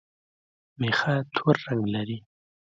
[0.79, 2.17] مېخه تور رنګ لري